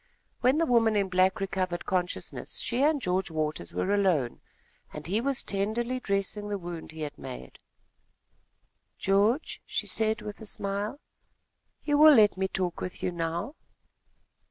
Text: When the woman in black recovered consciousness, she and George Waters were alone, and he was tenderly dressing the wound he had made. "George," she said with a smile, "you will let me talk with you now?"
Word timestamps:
When 0.39 0.57
the 0.57 0.65
woman 0.65 0.95
in 0.95 1.09
black 1.09 1.39
recovered 1.39 1.85
consciousness, 1.85 2.57
she 2.57 2.81
and 2.81 2.99
George 2.99 3.29
Waters 3.29 3.71
were 3.71 3.93
alone, 3.93 4.41
and 4.91 5.05
he 5.05 5.21
was 5.21 5.43
tenderly 5.43 5.99
dressing 5.99 6.49
the 6.49 6.57
wound 6.57 6.89
he 6.91 7.01
had 7.01 7.19
made. 7.19 7.59
"George," 8.97 9.61
she 9.63 9.85
said 9.85 10.23
with 10.23 10.41
a 10.41 10.47
smile, 10.47 10.99
"you 11.83 11.99
will 11.99 12.15
let 12.15 12.35
me 12.35 12.47
talk 12.47 12.81
with 12.81 13.03
you 13.03 13.11
now?" 13.11 13.53